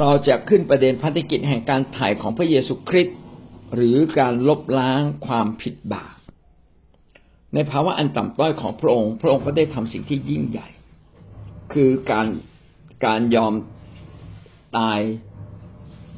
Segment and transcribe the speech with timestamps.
[0.00, 3.16] เราจะขึ้นประเด็นพันธกิจแห่งการถ่ายของพระเยซูคริสต์
[3.74, 6.14] หรือการลบล้างความผิดบาป
[7.54, 10.68] ในภาวะอันต่ำต้อยของพระองค์ พระองค์ก็ได้ทำสิ่งที่ยิ่งใหญ่
[11.72, 12.26] คือการ
[13.06, 13.54] การยอม
[14.78, 15.00] ตาย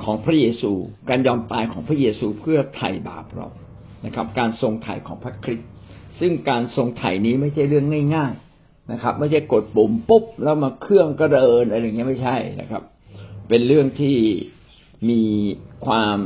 [0.04, 0.72] ของพระเยซู
[1.10, 3.48] การยอมตายของพระเยซูเพื่อไถ่บาปเรา
[4.04, 5.68] นะครับ การทรงไถ่ของพระคริสต์
[6.20, 12.82] ซึ่งการทรงไถ่นี้ไม่ใช่เรื่องง่าย ๆนะครับ ไม่ใช่กดปุ่มปุ๊บแล้วมาเครื่องก็เดินอะไรอย่างเงี้ยไม่ใช่นะครับ
[13.50, 14.16] เป็นเรื่องที่
[15.10, 15.22] มี
[15.86, 16.18] ความ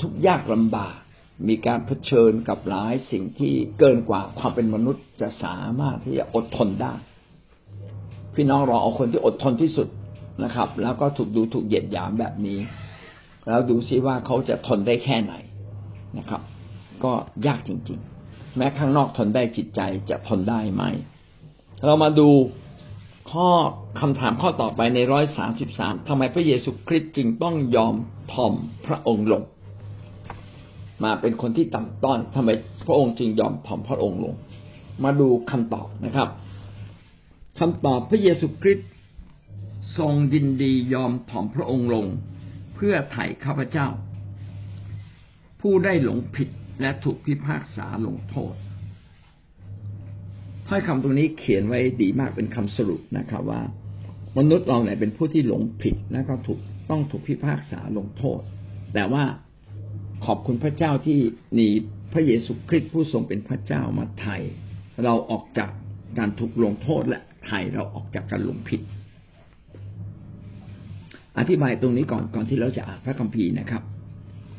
[0.00, 0.96] ทุกข์ยากลำบาก
[1.48, 6.94] มีการเผชิญกับหลายสิ่งที่เกินกว่าความเป็นมนุษย์จะสามารถที่จะอดทนได้
[8.34, 9.88] พี่น้องเรอเอาคนที่อดทนที่สุด
[10.44, 12.58] นะครับ แล้วก็ถูกดูถูกเหยียดหยามแบบนี้
[13.46, 15.34] แล้วดูซิว่าเขาจะทนได้แค่ไหน
[16.18, 16.42] นะครับ
[17.04, 17.12] ก็
[17.46, 20.84] ยากจริง ๆ แม้ข้างนอกทนได้จิตใจจะทนได้ไหม
[21.84, 22.28] เรามาดู
[23.30, 23.48] ข้อ
[24.00, 27.94] คำถามข้อต่อไปในร้อยสามสิบสามทำไมพระเยซูคริสต์จึงต้องยอม
[28.32, 28.54] ถ่อม
[28.86, 29.42] พระองค์ลง
[31.04, 32.50] มาเป็นคนที่ต่ำต้อนทำไม
[32.86, 34.34] พระองค์จึงยอมถ่อมพระองค์ลง
[35.04, 36.28] มาดูคำตอบนะครับ
[37.58, 38.88] คำตอบพระเยซูคริสต์
[39.98, 42.06] ทรงยินดียอมถ่อมพระองค์ลง
[42.74, 43.88] เพื่อไถ่ข้าพเจ้า
[45.60, 46.48] ผู้ได้หลงผิด
[46.80, 48.54] และถูกพิพากษาลงโทษ
[50.68, 53.62] ถ้อยคำตรงนี้เขียนไว้ดีมากเป็นคำสรุปนะครับว่า
[54.38, 56.60] มนุษย์เราเนี่ยเป็นผู้ที่หลงผิดและก็ถูก
[56.90, 58.40] ต้องถูกพิพากษาลงโทษ
[58.94, 59.24] แต่ว่า
[60.26, 61.18] ขอบคุณพระเจ้าที่
[61.58, 61.68] มี
[62.12, 64.36] พระเยซูคริสต์ผู้ทรงเป็นพระเจ้ามาไถ่
[65.04, 65.70] เราออกจาก
[66.18, 68.80] การถูกลงโทษและไถ่เราออกจากการหลงผิด
[71.38, 73.82] อธิบายตรงนี้ก่อนก่อนที่เราจะอ่านพระคัมภีร์นะครับ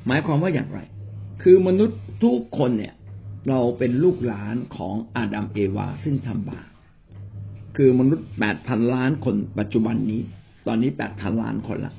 [0.07, 0.79] หมายความว่าอย่างไร
[1.43, 2.93] คือมนุษย์ทุกคนเนี่ย
[3.49, 6.69] เราเป็นลูกหลานของอาดัมเอวาซึ่งทำบาป
[7.75, 10.21] คือมนุษย์แปดพันล้านคนปัจจุบันนี้
[10.67, 11.93] ตอนนี้แปดพันล้านคนละ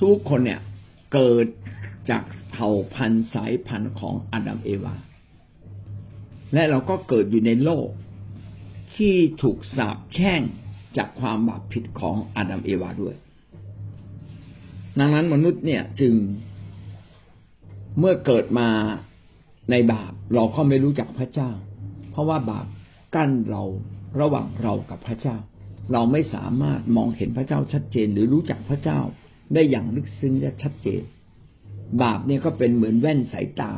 [0.00, 0.60] ทุกคนเนี่ย
[1.12, 1.46] เกิด
[2.10, 4.94] จากเผ่าพันธุ์สายพันธุ์ของอาดัมเอวา
[6.54, 7.88] และเราก็เกิดอยู่ในโลก
[8.96, 10.42] ที่ถูกสาปแช่ง
[10.96, 13.14] จากความบาปผิดของอาดัมเอวาด้วย
[14.98, 16.14] ดังนั้นมนุษย์เนี่ยจึง
[17.98, 18.68] เมื่อเกิดมา
[19.70, 21.50] ในบาปเราก็ไม่รู้จักพระเจ้า
[22.10, 22.66] เพราะว่าบาป
[23.14, 23.62] กั้นเรา
[24.20, 25.36] ระหว่างเรากับพระเจ้า
[25.92, 29.00] เราไม่สามารถมองเห็นพระเจ้าชัดเจนหรือรู้จักพระเจ้า
[29.54, 31.02] ได้อย่างลึกซึ้งและชัดเจน
[32.02, 33.72] บาปเนี่ยก็เป็นเหมือนแว่นสายตา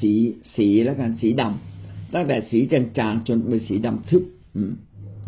[0.00, 0.12] สี
[0.56, 4.22] สีแล้วกันสีดำตั้งแต่สีจางๆจนเป็นสีดำทึบ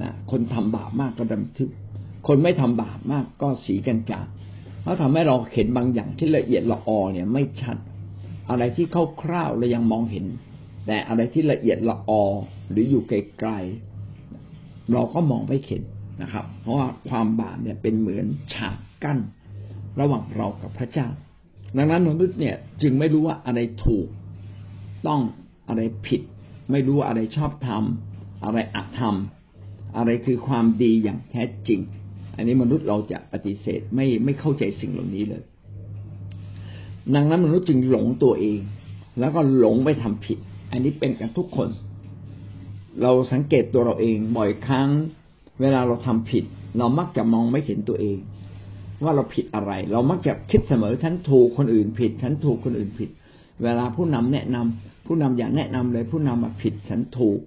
[0.03, 1.69] นะคนทำบาปมากก็ดำทึบ
[2.27, 7.77] คนไม่ทำบาปมากก็สีจางๆเขาทำให้เราเห็นบางอย่างที่ละเอียดละออเนี่ยไม่ชัด
[8.51, 8.87] อะไรที่
[9.23, 10.27] คร่าวๆเรายังมองเห็น
[10.87, 12.23] แต่อะไรที่ละเอียดละออ
[12.71, 15.83] หรืออยู่ไกลๆเราก็มองไม่เห็น
[16.23, 19.19] นะครับ เพราะว่าความบาปเนี่ยเป็นเหมือนฉากกั้น
[20.01, 21.09] ระหว่างเรากับพระเจ้า
[21.77, 24.07] ดังนั้นมนุษย์เนี่ยจึงไม่รู้ว่าอะไรถูก
[25.07, 25.21] ต้อง
[25.69, 26.23] อะไรผิด
[26.71, 29.15] ไม่รู้ว่าอะไรชอบทำอะไรอธรรม
[29.97, 31.81] อะไรคือความดีอย่างแท้จริง
[32.37, 35.43] อันนี้มนุษย์เราจะปฏิเสธไม่ไม่เข้าใจสิ่งเหล่านี้เลย
[37.15, 38.61] ดังนั้นมนุษย์จึงหลงตัวเอง
[39.19, 40.39] แล้วก็หลงไปทำผิด
[40.71, 41.69] อันนี้เป็นกันทุกคน
[43.03, 44.89] เราสังเกตตัวเราเองบ่อยครั้ง
[45.61, 46.45] เวลาเราทำผิด
[46.79, 48.19] เรามักจะมองไม่เห็นตัวเอง
[49.03, 53.11] ว่าเราผิดอะไร เรามักจะคิดเสมอฉันถูกคนอื่นผิดฉันถูกคนอื่นผิด
[53.63, 57.39] เวลาผู้นำแนะนำผู้นำอย่าแนะนำเลยผู้นำมาผิดฉันถูก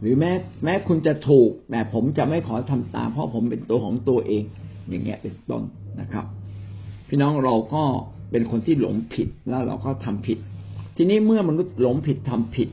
[0.00, 0.32] หรือแม้
[0.64, 4.44] แม้คุณจะถูก แต่ผมจะไม่ขอทำตาม เพราะผมเป็นตัวของตัวเอง
[4.88, 5.62] อย่างเงี้ยเป็นต้น
[6.00, 6.24] นะครับ
[7.08, 7.84] พี่น้องเราก็
[8.30, 10.38] เป็นคนที่หลงผิดแล้วเราก็ทำผิด
[10.96, 12.68] ทีนี้เมื่อมนุษย์หลงผิดทำผิด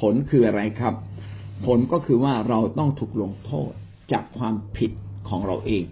[0.00, 0.94] ผลคืออะไรครับ
[1.66, 3.70] ผลก็คือว่าเราต้องถูกลงโทษ
[4.12, 4.90] จากความผิด
[5.28, 5.84] ของเราเอง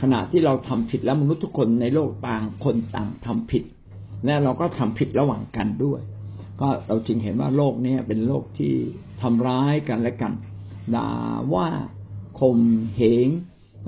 [0.00, 3.62] ขณะที่เราทำผิดแล้วมนุษย์ทุกคนในโลกต่างคนต่างทำผิด
[4.24, 6.00] และเราก็ทำผิดระหว่างกันด้วย
[6.60, 8.72] ก็เราจึงเห็นว่าโลกนี้เป็นโลกที่
[9.22, 10.32] ทำร้ายกันและกัน
[10.94, 11.08] ด่า
[11.54, 11.66] ว่า
[12.40, 12.58] ข่ม
[12.96, 13.28] เหง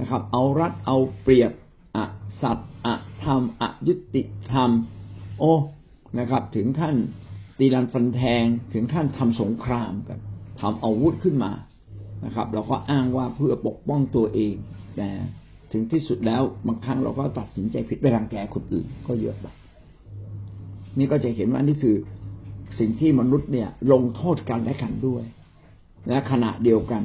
[0.01, 1.53] นะครับ เอารัดเอาเปรียบ
[2.43, 2.89] สัตว์อ
[3.25, 4.23] ธรรมอยุติ
[4.53, 4.71] ธรรม
[5.39, 5.53] โอ้
[6.19, 6.97] นะครับ ถึงขั้น
[7.59, 10.19] ตีรันฟันแทงถึงขั้นทำสงครามกัน
[10.61, 11.53] ทำอาวุธขึ้นมา
[12.25, 14.55] นะครับ เราก็อ้างว่าเพื่อปกป้องตัวเอง
[14.97, 15.11] แต่
[15.73, 19.55] ถึงที่สุดแล้วบางครั้งเราก็ตัดสินใจผิดไปรังแกคนอื่นก็เยอะแบบ
[20.99, 21.97] นี่ก็จะเห็นว่านี่คือ
[22.79, 25.25] สิ่งที่มนุษย์เนี่ยลงโทษกันและกันด้วย
[26.09, 27.03] และขณะเดียวกัน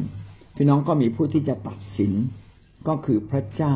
[0.56, 2.14] พี่น้องก็มีผู้ที่จะตัดสิน
[2.88, 3.76] ก็คือพระเจ้า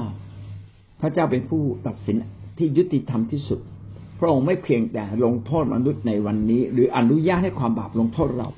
[1.02, 2.18] พระเจ้าเป็นผู้ตัดสิน
[2.58, 3.60] ที่ยุติธรรมที่สุด
[4.20, 8.50] พระองค์ไม่เพียงแต่ลงโทษมนุษย์ในวันนี้ หรืออนุญาตให้ความบาปลงโทษเรา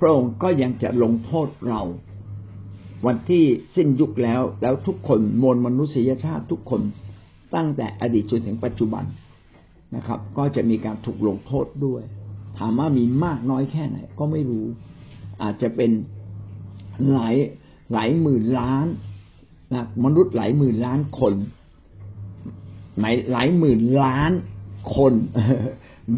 [0.00, 1.82] พระองค์ก็ยังจะลงโทษเรา
[3.06, 3.44] วันที่
[3.76, 6.80] สิ้นยุคแล้วแล้วทุกคนมวลมนุษยชาติทุกคน
[7.54, 9.04] ตั้งแต่อดีตจนถึงปัจจุบัน
[9.96, 12.02] นะครับ ก็จะมีการถูกลงโทษด้วย
[12.58, 14.66] ถามว่ามีมากน้อยแค่ไหน ก็ไม่รู้
[15.42, 15.90] อาจจะเป็น
[17.12, 17.36] หลาย
[17.92, 18.86] หลายหมื่นล้าน
[19.74, 21.34] นะมนุษย์หลายหมื่นล้านคน
[23.00, 24.32] หมายหลายหมื่นล้าน
[24.96, 25.14] คน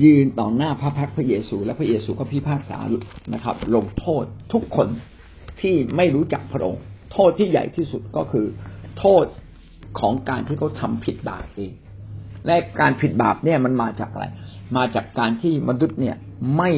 [0.03, 2.79] ยืนต่อหน้าพระพักพระเยซู และพระเยซูก็พิพากษา
[3.35, 4.89] นะครับ ลงโทษทุกคน
[5.61, 6.83] ที่ไม่รู้จักพระองค์
[7.13, 8.47] โทษที่ใหญ่ที่สุดก็คือ
[8.99, 9.25] โทษ
[10.01, 11.73] ของการที่เขาทาผิดบาปเอง
[12.47, 14.27] และการผิดบาปเนี่ยมันมาจากอะไร
[14.77, 16.17] มาจากการที่มนุษย์เนี่ย
[16.59, 16.71] ไม่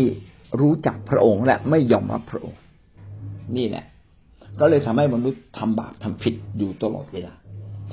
[0.61, 2.61] รู้จักพระองค์และไม่ยอมรับพระองค์
[3.57, 3.85] นี่แหละ
[4.61, 7.35] ก็เลยทำให้มนุษย์ทำบาปทำผิดอยู่ตลอดเวลา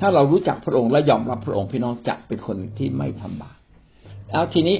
[0.00, 3.56] ถ้าเรารู้จักพระองค์และยอมรับพระองค์พี่น้องจะเป็นคนที่ไม่ทำบาป
[4.30, 4.76] แล้วทีนี้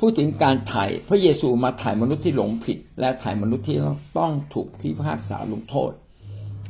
[0.00, 3.76] พูดถึงการถ่ายพระเยซูมาถ่ายมนุษย์ที่หลงผิด และถ่ายมนุษย์ที่
[4.18, 5.92] ต้องถูกที่พากษาลงโทษ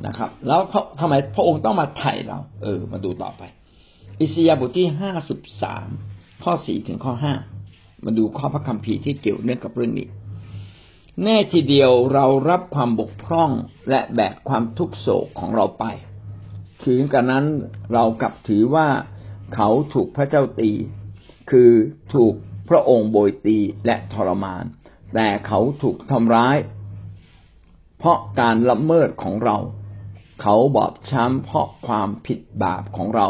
[0.07, 0.61] นะครับ แล้ว
[1.01, 3.43] ทำไมพระองค์ต้องมาถ่ายเรา เออ มาดูต่อไป
[4.21, 5.89] อิสยาบทที่ห้าสิบสาม
[6.45, 7.35] ข้อสี่ถึงข้อห้า
[8.05, 10.09] มาดูข้อพระคัมภีร์ที่เกี่ยวเนื่องกับเรื่องนี้
[11.25, 13.51] แน่ทีเดียวเรารับความบกพร่อง
[13.91, 15.85] และแบกความทุกโศกของเราไป
[16.87, 17.47] ถึงกันนั้น
[17.93, 18.89] เรากลับถือว่า
[19.55, 20.71] เขาถูกพระเจ้าตี
[21.51, 21.71] คือ
[22.15, 22.35] ถูก
[22.69, 24.65] พระองค์โบยตีและทรมาน
[25.15, 26.57] แต่เขาถูกทำร้าย
[27.99, 29.57] เพราะการละเมิดของเรา
[30.43, 33.29] เขาบอบช้ำเพราะความผิดบาปของเรา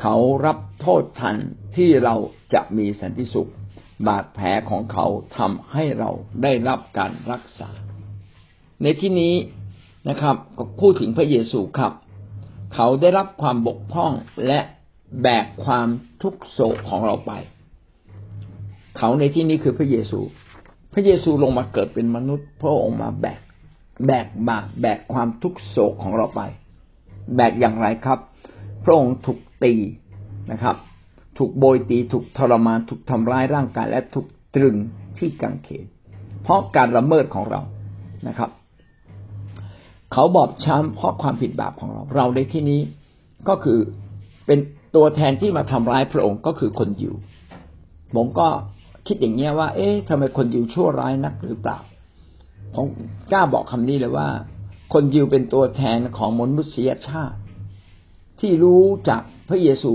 [0.00, 1.36] เขารับโทษทัน
[1.76, 2.14] ที่เรา
[2.54, 3.50] จะมีสันติสุข
[4.06, 5.06] บาดแผลของเขา
[5.38, 6.10] ทำให้เรา
[6.42, 7.70] ได้รับการรักษา
[8.82, 9.34] ในที่นี้
[10.08, 11.92] นะครับก็พูดถึงพระเยซูครับ
[12.74, 14.12] เขาได้รับความบกพร่อง
[14.46, 14.60] และ
[15.22, 15.88] แบกความ
[16.22, 17.32] ทุกโศกของเราไป
[18.98, 20.20] เขาในที่นี้คือพระเยซู
[20.92, 23.40] พระเยซูลงมาเกิดเป็นมนุษย์ พระองค์มาแบก
[24.06, 26.42] แบกบาปแบกความทุกโศกของเราไป
[27.36, 28.18] แบกอย่างไรครับ
[28.84, 29.74] พระองค์ถูกตี
[30.52, 30.76] นะครับ
[31.38, 34.76] ถูกโบยตีถูกทรมานถูกทำร้ายร่างกายและถูกตรึง
[35.18, 35.86] ที่กังเขน
[36.42, 37.60] เพราะการละเมิดของเรา
[38.28, 38.50] นะครับ
[40.12, 42.80] เขาบอบช้ำเพราะความผิดบาปของเรา เราในที่นี้
[43.48, 43.78] ก็คือ
[44.46, 44.58] เป็น
[44.96, 47.14] ตัวแทนที่มาทำร้ายพระองค์ก็คือคนยิว
[48.14, 48.48] ผมก็
[49.06, 51.78] คิดอย่างเงี้ยว่า เอ๊ะทำไมคนยิวชั่วร้ายนักหรือเปล่า
[52.74, 52.86] ผม
[53.32, 54.28] กล้าบอกคำนี้เลยว่า
[54.92, 57.38] คนยิวเป็นตัวแทนของมนุษยชาติ
[58.40, 59.94] ที่รู้จักพระเยซู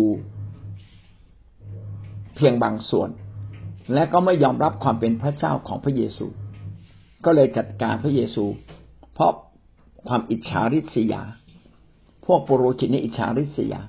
[2.35, 3.09] เพียงบางส่วน
[3.93, 6.25] และก็ไม่ยอมรับความเป็นพระเจ้าของพระเยซู
[7.25, 8.45] ก็เลยจัดการพระเยซู
[9.13, 9.31] เพราะ
[10.07, 11.23] ความอิจฉาริษยา
[12.25, 13.81] พวกปุโรหิตนี่อิจฉาริษยา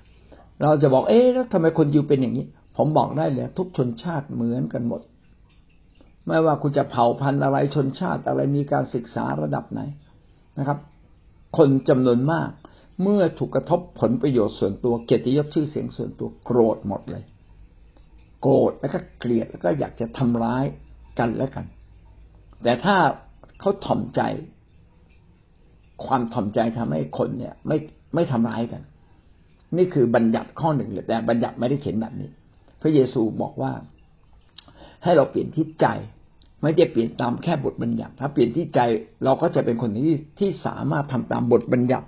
[0.63, 2.47] เราจะบอกเอ๊ะแล้วทำไมคนยิวเป็นอย่างนี้
[2.77, 5.01] ผมบอกได้เลย ทุกชนชาติเหมือนกันหมด
[6.27, 9.81] ไม่ว่าคุณจะเผ่าพันธุ์อะไรชนชาติอะไรมีการศึกษาระดับไหน
[10.59, 10.79] นะครับ
[11.57, 12.51] คนจำนวนมาก
[13.03, 17.25] เมื่อถูกกระทบผลประโยชน์ส่วนตัวเกียรติยศชื่อเสียงส่วนตัวโกรธหมดเลย
[18.41, 20.65] โกรธแล้วก็เกลียดแล้วก็อยากจะทำร้าย
[21.19, 21.67] กันและกัน
[22.63, 22.97] แต่ถ้า
[23.61, 24.21] เขาถ่อมใจ
[26.07, 27.77] ความถ่อมใจทำให้คนเนี่ย ไม่
[28.15, 28.83] ไม่ทำร้ายกัน
[29.77, 32.29] นี่คือบัญญัติข้อหนึ่งเลยแต่บัญญัติไม่ได้เขียนแบบนี้
[32.83, 33.73] พระเยซูบอกว่า
[35.05, 35.87] ให้เราเปลี่ยนที่ใจ
[36.63, 38.81] ไม่ได้เปลี่ยนตามแค่บทบัญญัติ ถ้าเปลี่ยนที่ใจ
[39.25, 42.07] เราก็จะเป็นคนที่ที่สามารถทำตามบทบัญญัติ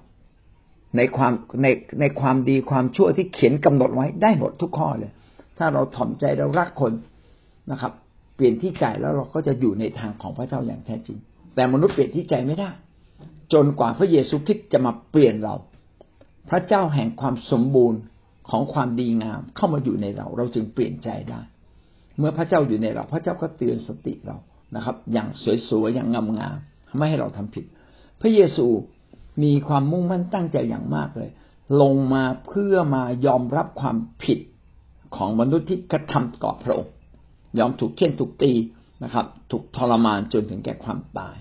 [0.96, 1.32] ในความ
[1.62, 1.66] ใน
[2.00, 5.12] ในความดีความชั่วที่เขียนกำหนดไว้ได้หมดทุกข้อเลย
[5.58, 6.92] ถ้าเราถ่อมใจเรารักคน
[7.70, 7.92] นะครับ
[8.36, 11.18] เปลี่ยนที่ใจแล้วเราก็จะอยู่ในทางของพระเจ้าอย่างแท้จริง
[11.54, 12.70] แต่มนุษย์เปลี่ยนที่ใจไม่ได้
[13.52, 15.54] จนกว่าพระเยซูคริสต์จะมาเปลี่ยนเรา
[16.50, 18.00] พระเจ้าแห่งความสมบูรณ์
[18.50, 21.40] ของความดีงามเข้ามาอยู่ในเรา เราจึงเปลี่ยนใจได้
[22.18, 24.36] เมื่อพระเจ้าอยู่ในเรา พระเจ้าก็เตือนสติเรา
[24.76, 25.28] นะครับ อย่าง
[25.68, 27.64] สวยๆอย่างงามๆไม่ให้เราทำผิด
[28.20, 28.66] พระเยซู
[29.42, 31.30] มีความมุ่งมั่นตั้งใจอย่างมากเลย
[31.82, 34.38] ลงมาเพื่อมายอมรับความผิด
[35.16, 36.94] ของมนุษย์ที่กระทำต่อพระองค์
[37.58, 38.52] ยอมถูกเคี่ยนถูกตี
[39.04, 41.36] นะครับ ถูกทรมานจนถึงแก่ความตาย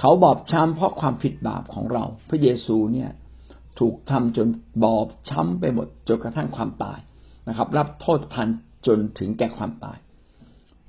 [0.00, 3.10] เขาบอบช้ำเพราะความผิดบาปของเรา พระเยซูเนี่ย
[3.78, 4.48] ถูกทำจน
[4.84, 6.98] บอบช้ำไปหมดจนกระทั่งความตาย
[7.48, 8.48] นะครับ รับโทษทัน
[8.86, 9.98] จนถึงแก่ความตาย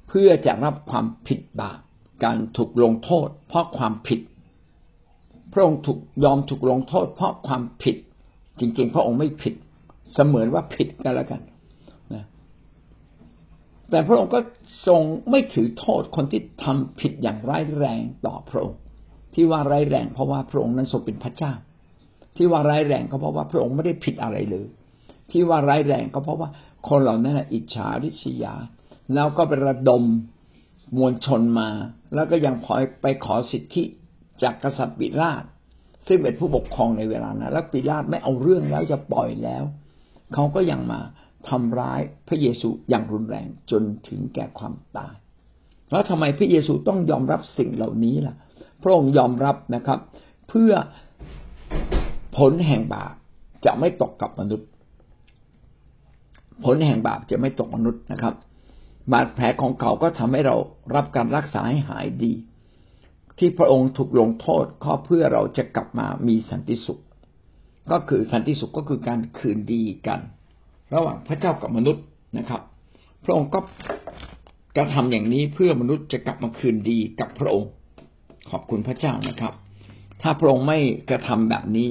[0.08, 1.80] เพื่อจะรับความผิดบาป
[2.24, 4.20] การถูกลงโทษ เพราะความผิด
[5.54, 7.96] พระองค์ถูกยอมถูกลงโทษ เพราะความผิด
[8.60, 9.54] จริง ๆ พระองค์ไม่ผิด
[10.14, 11.42] เสมือนว่าผิดกันแล้วกัน
[12.14, 12.26] นะ
[13.90, 14.40] แต่พระองค์ก็
[14.88, 18.80] ทรงไม่ถือโทษคนที่ทำผิดอย่างร้ายแรงต่อพระองค์
[19.36, 21.54] ที่ว่าร้ายแรงเพราะว่าพระองค์นั้นทรงเป็นพระเจ้า
[22.36, 24.68] ที่ว่าร้ายแรงก็เพราะว่าพระองค์ไม่ได้ผิดอะไรเลย
[25.32, 26.50] ที่ว่าร้ายแรงก็เพราะว่า
[26.88, 28.56] คนเหล่านั้นอิจฉาริษยา
[29.14, 30.04] แล้วก็ไประดม
[30.98, 31.70] มวลชนมา
[32.14, 33.84] แล้วก็ยังพอยไปขอสิทธิ
[34.44, 35.44] จากกษัตริย์บิราช
[36.08, 39.64] ซึ่งเป็นผู้ปกครองในเวลานั้นแล้วปิลาตไม่เอาเรื่องแล้วจะปล่อยแล้ว
[40.34, 41.00] เขาก็ยังมา
[41.50, 45.16] ทำร้ายพระเยซูอย่างรุนแรงจนถึงแก่ความตาย
[45.92, 48.36] แล้วทำไมพระเยซูต้องยอมรับสิ่งเหล่านี้ล่ะ
[48.86, 50.00] พระองค์ยอมรับนะครับ
[50.50, 50.72] เพื่อ
[52.38, 53.14] ผลแห่งบาป
[53.66, 54.68] จะไม่ตกกับมนุษย์
[56.66, 58.34] ผลแห่งบาปจะไม่ตกมนุษย์นะครับ
[59.12, 60.56] บาดแผลของเขาก็ทำให้เรา
[60.96, 62.34] รับการรักษาให้หายดี
[63.40, 67.02] ที่พระองค์ถูกลงโทษก็เพื่อเราจะกลับมามีสันติสุข
[67.92, 70.20] ก็คือสันติสุขก็คือการคืนดีกัน
[70.94, 72.04] ระหว่างพระเจ้ากับมนุษย์
[72.38, 72.62] นะครับ
[73.24, 73.60] พระองค์ก็
[74.78, 77.70] กระทำอย่างนี้เพื่อมนุษย์จะกลับมาคืนดีกับพระองค์
[78.50, 79.54] ขอบคุณพระเจ้านะครับ
[80.22, 81.88] ถ้าพระองค์ไม่กระทำแบบนี้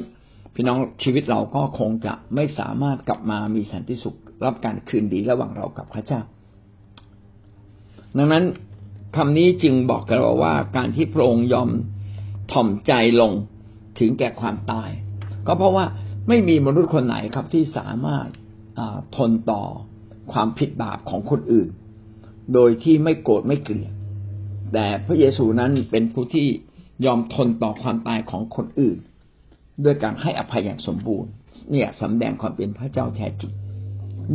[0.54, 6.20] พี่น้องชีวิตเราก็คงจะไม่สามารถกลับมามีสันติสุข รับการคืนดีระหว่างเรากับพระเจ้า
[8.18, 8.44] ดังนั้น
[9.16, 11.70] คำนี้จึงบอกกับเราว่าการที่พระองค์ยอม
[12.52, 13.32] ถ่อมใจลง
[13.98, 14.90] ถึงแก่ความตาย
[15.46, 15.84] ก็เพราะว่า
[16.28, 18.28] ไม่มีมนุษย์คนไหนครับที่สามารถ
[19.16, 19.62] ทนต่อ
[20.32, 21.68] ความผิดบาปของคนอื่น
[22.54, 23.93] โดยที่ไม่โกรธไม่เกลียด
[24.72, 26.46] แต่พระเยซูนั้นเป็นผู้ที่
[27.04, 28.98] ยอมทนต่อความตายของคนอื่น
[29.84, 31.30] ด้วยการให้อภัยอย่างสมบูรณ์
[31.70, 33.52] เนี่ยสำแดงความเป็นพระเจ้าแท้จริง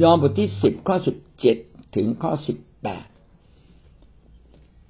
[0.02, 1.58] ยอห์นบทที่สิบข้อสิบเจ็ด
[1.96, 3.06] ถึงข้อสิบแปด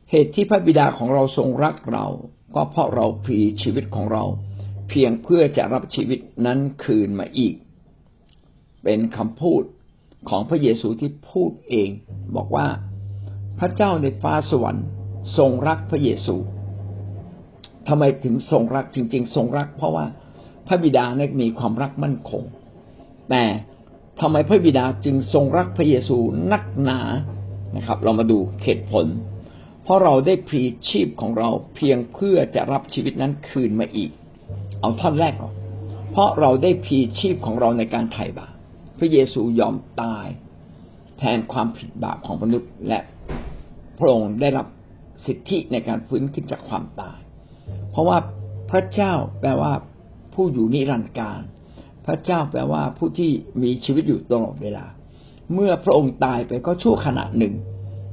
[0.09, 2.05] เหตุที่พระบิดาของเราทรงรักเรา
[2.55, 4.23] ก็เพราะเราพลีชีวิตของเรา
[4.89, 7.55] เพียงเพื่อจะรับชีวิตนั้นคืนมาอีก
[8.83, 9.63] เป็นคำพูด
[10.29, 11.89] ของพระเยซูที่พูดเอง
[12.35, 12.67] บอกว่า
[13.59, 14.87] พระเจ้าในฟ้าสวรรค์
[15.37, 16.35] ทรงรักพระเยซู
[17.87, 20.05] ทำไมถึงทรงรักจริง ๆ ทรงรัก เพราะว่า
[20.67, 22.43] พระบิดาเนี่ยมีความรักมั่นคง
[23.29, 23.43] แต่
[24.21, 26.17] ทำไมพระบิดาจึงทรงรักพระเยซู
[26.51, 26.99] นักหนา
[27.75, 29.05] นะครับ เรามาดูเหตุผล
[29.83, 34.11] เพราะเราได้พรีชีพของเราเพียงเพื่อจะรับชีวิตนั้นคืนมาอีก
[34.81, 35.53] เอาท่อนแรกก่อน
[36.11, 38.53] เพราะเราได้พรีชีพของเราในการไถ่บาป
[38.99, 40.27] พระเยซูยอมตาย
[41.19, 42.99] แทนความผิดบาปของมนุษย์และ
[43.99, 44.67] พระองค์ได้รับ
[45.25, 47.19] สิทธิในการฟื้นขึ้นจากความตาย
[47.91, 48.17] เพราะว่า
[48.71, 49.73] พระเจ้าแปลว่า
[50.33, 51.41] ผู้อยู่นิรันดร์การ
[52.05, 54.85] พระเจ้าแปลว่าผู้ที่มีชีวิตอยู่ตลอดเวลา
[55.53, 57.53] เมื่อพระองค์ตายไปก็ชั่วขณะหนึ่ง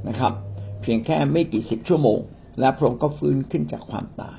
[0.09, 0.33] นะครับ
[0.83, 2.19] เพียงแค่ไม่กี่สิบชั่วโมง
[2.61, 4.39] และพระองค์ก็ฟื้นขึ้นจากความตาย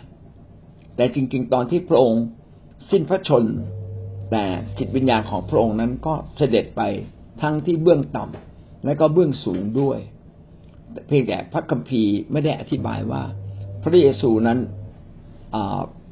[0.96, 2.24] แต่จริง ๆ ตอนที่พระองค์
[2.90, 3.44] สิ้นพระชน
[4.32, 4.46] แต่
[4.78, 6.82] จิตวิญญาณของพระองค์นั้นก็เสด็จไป
[7.42, 10.00] ทั้งที่เบื้องต่ำและก็เบื้องสูงด้วย
[11.08, 13.24] เพียงแต่พระคัมภีร์ไม่ได้อธิบายว่า
[13.84, 14.60] พระเยซูนั้น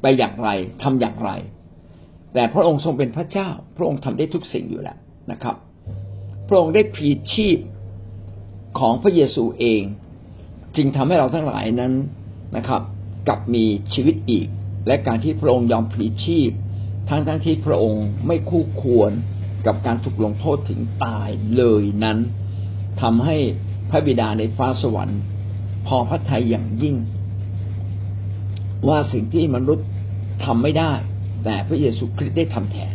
[0.00, 0.48] ไปอย่างไร
[0.82, 1.30] ทำอย่างไร
[2.34, 4.98] แต่พระองค์ทรงเป็นพระเจ้า พระองค์ทำได้ทุกสิ่งอยู่แล้ว
[5.32, 5.56] นะครับ
[6.48, 7.58] พระองค์ได้พลีชีพ
[8.78, 9.82] ของพระเยซูเอง
[10.76, 11.92] จึงทำให้เราทั้งหลายนั้น
[12.56, 12.82] นะครับ
[13.26, 13.64] กลับมี
[13.94, 14.46] ชีวิตอีก
[14.86, 16.50] และการที่พระองค์ยอมพลีชีพ
[17.08, 19.12] ทั้งทั้งที่พระองค์ไม่คู่ควร
[19.66, 22.18] กับการถูกลงโทษถึงตายเลยนั้น
[23.02, 23.36] ทำให้
[23.90, 25.20] พระบิดาในฟ้าสวรรค์
[25.86, 26.96] พอพระทัยอย่างยิ่ง
[28.88, 29.86] ว่าสิ่งที่มนุษย์
[30.44, 30.92] ทำไม่ได้
[31.44, 32.94] แต่พระเยซูคริสต์ได้ทำแทน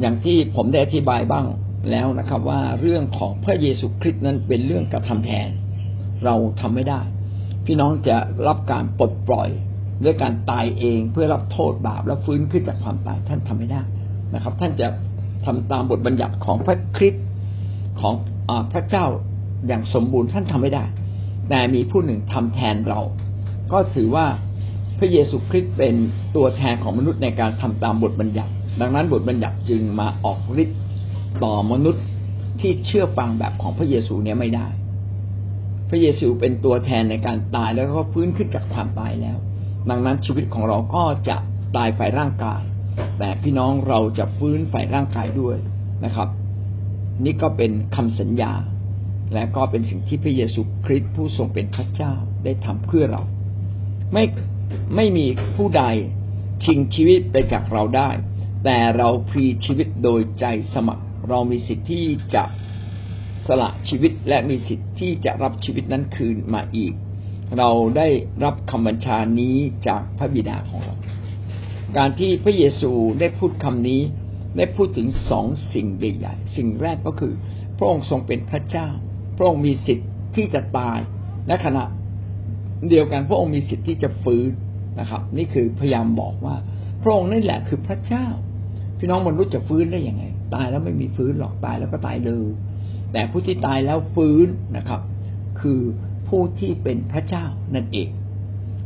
[0.00, 1.46] อย่างที่ผมได้อธิบายบ้าง
[1.90, 5.48] แล้วนะครับว่าเรื่องของพระเยซูคริสต์นั้นเป็นเรื่องกระทำแทน
[6.24, 7.00] เราทำไม่ได้
[7.66, 8.16] พี่น้องจะ
[8.48, 9.48] รับการปลดปล่อย
[10.04, 13.82] ด้วยการตายเองเพื่อรับโทษบาปแล้วฟื้นขึ้นจากความตายท่านทำไม่ได้
[14.34, 14.88] นะครับ ท่านจะ
[15.44, 17.24] ทำตามบทบัญญัติของพระคริสต์
[18.00, 18.14] ของ
[18.48, 19.06] อพระเจ้า
[19.66, 20.84] อย่างสมบูรณ์ท่านทำไม่ได้
[21.48, 23.00] แต่มีผู้หนึ่งทำแทนเรา
[23.72, 24.26] ก็ถือว่า
[24.98, 25.94] พระเยซูคริสต์เป็น
[26.36, 30.78] ตัวแทนของมนุษย์ในการทำตามบทบัญญัติ ดังนั้นบทบัญญัติจึงมาออกฤทธิ์
[31.44, 32.04] ต่อมนุษย์
[32.60, 34.68] ที่เชื่อฟังแบบของพระเยซูเนี่ยไม่ได้
[35.90, 39.36] พระเยซูเป็นตัวแทนในการตายแล้วก็ฟื้นขึ้นจากความตายแล้ว
[39.90, 41.36] ดังนั้นชีวิตของเราก็จะ
[41.76, 42.62] ตายฝ่ายร่างกาย
[43.18, 45.56] แต่พี่น้องเราจะฟื้นฝ่ายร่างกายด้วย
[46.04, 46.28] นะครับ
[47.24, 48.52] นี่ก็เป็นคำสัญญา
[49.34, 52.12] และก็เป็นสิ่งที่พระเยซูคริสต์ผู้ทรงเป็นพระเจ้า
[52.44, 53.22] ได้ทำเพื่อเรา
[54.12, 54.24] ไม่
[54.96, 55.84] ไม่มีผู้ใด
[56.64, 58.10] ชิงชีวิตไปจากเราได้
[58.64, 60.44] แต่เราพรีชีวิตโดยใจ
[60.74, 62.44] สมัคร เรามีสิทธิ์ที่จะ
[63.46, 66.94] สละชีวิตและมีสิทธิ์ที่จะรับชีวิตนั้นคืนมาอีก
[67.58, 68.08] เราได้
[68.44, 69.56] รับคำบัญชานี้
[69.88, 70.96] จากพระบิดาของเรา
[71.96, 74.00] การที่พระเยซูได้พูดคำนี้
[74.56, 77.32] ได้พูดถึงสองสิ่งใหญ่ๆสิ่งแรกก็คือ
[77.76, 78.88] พระองค์ทรงเป็นพระเจ้า
[79.40, 80.98] ระองค์มีสิทธิ์ที่จะตาย
[81.46, 81.84] และขณะ
[82.88, 84.48] เดียวกันพระองค์มีสิทธิ์ที่จะฟื้น
[85.00, 86.56] นะครับ นี่คือพยายามบอกว่า
[87.02, 88.26] พระองค์นี่แหละคือพระเจ้า
[88.98, 92.46] พี่น้องมนุษย์จะฟื้นได้ยังไง ตายแล้วไม่มีฟื้นหรอกตายแล้วก็ตายเลย
[93.12, 95.00] แต่ผู้ที่ตายแล้วฟื้นนะครับ
[95.60, 95.80] คือ
[96.28, 97.44] ผู้ที่เป็นพระเจ้า
[97.74, 98.08] นั่นเอง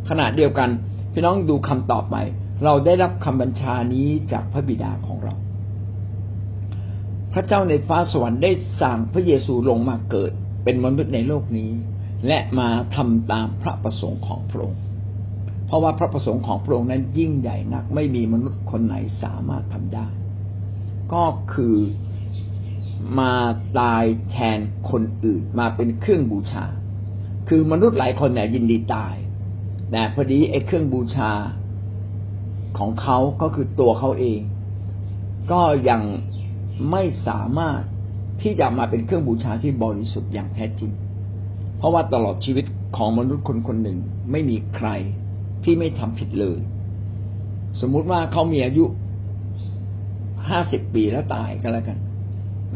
[0.09, 0.69] ขณะเดียวกัน
[1.13, 2.17] พี่น้องดูคำตอบไป
[2.65, 5.35] เราได้รับคำบัญชานี้จากพระบิดาของเรา
[7.33, 10.33] พระเจ้าในฟ้าสวรรค์ได้สั่งพระเยซูลงมาเกิด
[10.65, 11.71] เป็นมนุษย์ในโลกนี้
[12.27, 14.81] และมาทำตามพระประสงค์ของพระองค์
[15.67, 20.07] เพราะว่าพระประสงค์ของพระองค์นั้นยิ่งใหญ่นัก ไม่มีมนุษย์คนไหนสามารถทำได้
[21.13, 21.77] ก็คือ
[23.19, 23.35] มา
[23.79, 24.59] ตายแทน
[24.91, 26.67] คนอื่นมาเป็นเครื่องบูชา
[27.49, 29.15] คือมนุษย์หลายคนเนี่ยยินดีตาย
[29.91, 31.33] แต่พอดีไอ้เครื่องบูชา
[32.79, 34.41] ของเขาก็คือตัวเขาเอง
[35.53, 36.03] ก็ยัง
[36.91, 37.81] ไม่สามารถ
[38.45, 40.91] ที่จะมาเป็นเครื่องบูชาที่บริสุทธิ์อย่างแท้จริง
[41.79, 42.65] เพราะว่าตลอดชีวิต
[42.97, 43.99] ของมนุษย์คนคนหนึ่ง
[44.31, 44.89] ไม่มีใคร
[45.65, 46.59] ที่ไม่ทำผิดเลย
[47.81, 48.85] สมมุติว่าเขามีอายุ
[50.49, 51.99] ห้าสิบปีแล้วตายก็แล้วกัน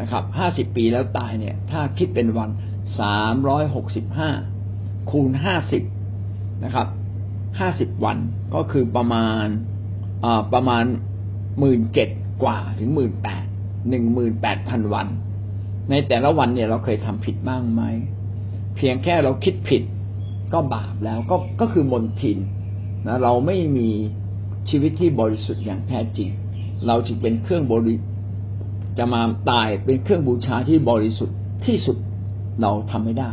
[0.01, 2.51] นะครับห้าสิบปีแล้วตายเนี่ย ถ้าคิดเป็นวัน
[3.01, 4.31] สามร้อยหกสิบห้า
[5.11, 5.83] คูณห้าสิบ
[6.65, 6.87] นะครับ
[7.61, 8.19] ห้าสิบวัน
[8.55, 9.47] ก็คือประมาณ
[10.53, 10.85] ประมาณ
[11.61, 12.09] หมื่นเจ็ด
[12.43, 13.45] กว่าถึงหมื่นแปด
[13.89, 15.09] หนึ่งหมื่นแปดพันวัน
[15.91, 17.83] ในแต่ละวันเนี่ยเราเคยทำผิดบ้างไหม
[18.77, 19.83] เพียงแค่เราคิดผิด
[20.53, 22.39] ก็บาปแล้วก็ก็คือมนทิน
[23.07, 23.89] นะเราไม่มี
[24.71, 26.29] ชีวิตที่บริสุทธิ์อย่างแท้จริง
[26.87, 27.95] เราจึงเป็นเครื่องบริ
[28.99, 31.97] จะมาตายเป็นเครื่องบูชาที่บริสุทธิ์ที่สุด
[32.63, 33.31] เราทำไม่ได้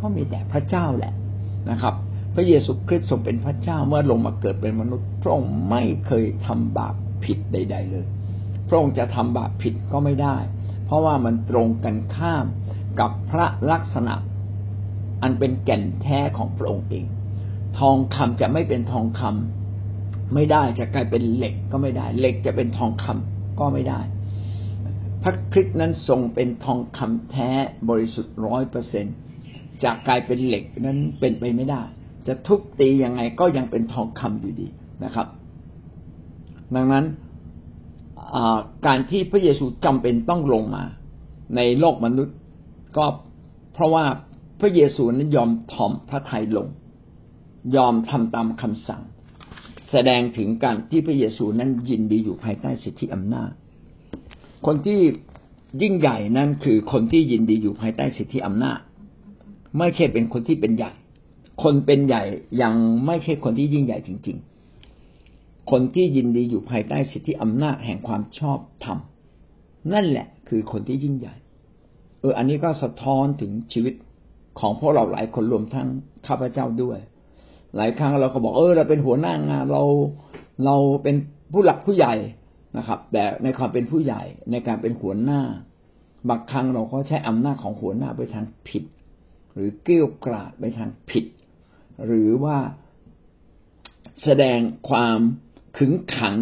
[0.00, 1.12] ก็มีแต่พระเจ้าแหละ
[1.70, 1.94] นะครับ
[2.34, 8.06] พระเยซูคริสต์ทรงเป็นพระเจ้าเมื่อลงมาเกิดเป็นมนุษย์พระองค์ไม่เคยทำบาปผิดใด ๆ เลย
[8.68, 10.36] พระองค์จะทำบาปผิดก็ไม่ได้
[10.86, 12.46] เพราะว่ามันตรงกันข้าม
[13.00, 14.14] กับพระลักษณะ
[15.22, 17.06] อันเป็นแก่นแท้ของพระองค์เอง
[17.78, 24.00] ทองคำจะไม่เป็นทองคำไม่ได้จะกลายเป็นเหล็กก็ไม่ได้ เหล็กจะเป็นทองคำก็ไม่ได้
[25.22, 27.50] พระคริสต์นั้นทรงเป็นทองคำแท้
[27.88, 29.06] บริสุทธิ์ร้อยเปอร์เซ็น
[29.84, 31.82] จะกลายเป็นเหล็กนั้นเป็นไปไม่ได้
[32.26, 34.68] จะทุบตียังไงก็ยังเป็นทองคำอยู่ดี
[35.04, 35.26] นะครับ
[36.74, 37.04] ดังนั้น
[38.86, 40.84] การที่พระเยซูจำเป็นต้องลงมา
[41.56, 42.36] ในโลกมนุษย์
[42.96, 43.04] ก็
[43.74, 44.04] เพราะว่า
[44.60, 46.68] พระเยซูนั้นยอมถ่อมพระทัยลง
[47.76, 49.02] ยอมทำตามคำสั่ง
[49.90, 53.50] แสดงถึงการที่พระเยซูนั้นยินดีอยู่ภายใต้สิทธิอำนาจ
[54.66, 55.00] คนที่
[55.82, 58.78] ยิ่งใหญ่นั่นคือคนที่ยินดีอยู่ภายใต้สิทธิอำนาจ
[59.78, 60.92] ไม่ใช่เป็นคนที่เป็นใหญ่
[61.62, 62.22] คนเป็นใหญ่
[62.62, 62.74] ยัง
[63.06, 64.55] ไม่ใช่คนที่ยิ่งใหญ่จริง ๆ
[65.70, 68.98] คนที่ยินดีอยู่ภายใต้สิทธิอำนาจแห่งความชอบธรรม
[69.92, 71.34] นั่นแหละคือคนที่ยิ่งใหญ่
[72.20, 73.94] เออ อันนี้ก็สะท้อนถึงชีวิต
[74.60, 75.88] ของพวกเราหลายคนรวมทั้ง
[76.26, 76.98] ข้าพเจ้าด้วย
[77.76, 79.82] หลายครั้งเราก็บอกเออเราเป็นหัวหน้างานเรา
[80.64, 81.16] เราเป็น
[81.52, 82.14] ผู้หลักผู้ใหญ่
[82.78, 85.42] นะครับ แต่ในความเป็นผู้ใหญ่ในการเป็นหัวหน้า
[86.28, 88.84] บางครั้งเราก็ใช้อำนาจของหัวหน้าไปทางผิด
[89.54, 91.24] หรือเกลี้ยกล่อมไปทางผิด
[92.06, 92.58] หรือว่า
[94.24, 95.18] แสดงความ
[95.78, 96.36] ขึงขัง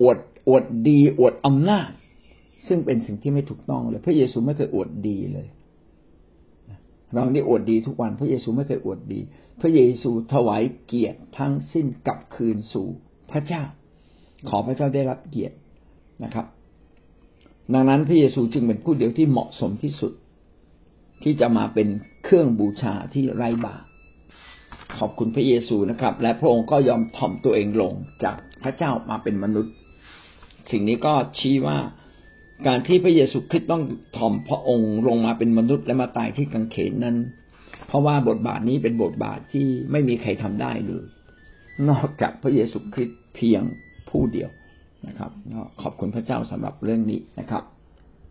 [0.00, 1.90] อวดอวดดีอวดอำนาจ
[2.66, 5.48] ซึ่งเป็นสิ่งที่ไม่ถูกต้องเลยพระเยซูไม่เคยอวดดีเลย
[7.12, 9.20] เรานี่อวดดีทุกวัน พระเยซูไม่เคยอวดดี
[9.60, 12.88] พระเยซูถวายเกียรติทั้งสิ้นกลับคืนสู่
[13.30, 13.62] พระเจ้า
[14.48, 15.56] ขอพระเจ้าได้รับเกียรติ
[16.24, 16.46] นะครับ
[17.74, 20.12] ดังนั้นพระเยซูจึงเป็นผู้เดียวที่เหมาะสมที่สุด
[21.22, 21.88] ที่จะมาเป็น
[22.24, 23.84] เครื่องบูชาที่ไร้บาป
[24.96, 27.92] ขอบคุณพระเยซูนะครับ และพระองค์ก็ยอมถ่อมตัวเองลง
[28.24, 29.74] จากพระเจ้ามาเป็นมนุษย์
[30.70, 31.78] สิ่งนี้ก็ชี้ว่า
[32.66, 33.82] การที่พระเยซูคริสต์ต้อง
[34.16, 37.16] ถ่อมพระองค์ลงมาเป็นมนุษย์และมาตายที่กังเขนนั้น
[37.86, 41.04] เพราะว่าบทบาทนี้เป็นบทบาทที่ไม่มีใครทำได้เลย
[41.88, 43.62] นอกจากพระเยซูคริสต์เพียง
[44.08, 44.50] ผู้เดียว
[45.06, 45.30] นะครับ
[45.82, 47.62] ขอบคุณพระเจ้าสำหรับเรื่องนี้นะครับ